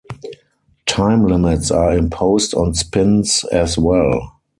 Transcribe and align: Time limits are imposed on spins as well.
Time 0.87 1.27
limits 1.27 1.69
are 1.69 1.95
imposed 1.95 2.55
on 2.55 2.73
spins 2.73 3.43
as 3.51 3.77
well. 3.77 4.41